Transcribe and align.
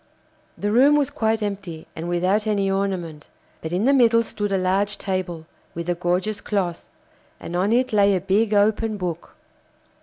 The 0.57 0.71
room 0.71 0.95
was 0.95 1.11
quite 1.11 1.43
empty, 1.43 1.85
and 1.95 2.09
without 2.09 2.47
any 2.47 2.71
ornament, 2.71 3.29
but 3.61 3.71
in 3.71 3.85
the 3.85 3.93
middle 3.93 4.23
stood 4.23 4.51
a 4.51 4.57
large 4.57 4.97
table, 4.97 5.45
with 5.75 5.87
a 5.87 5.93
gorgeous 5.93 6.41
cloth, 6.41 6.87
and 7.39 7.55
on 7.55 7.71
it 7.71 7.93
lay 7.93 8.15
a 8.15 8.19
big 8.19 8.51
open 8.51 8.97
book. 8.97 9.35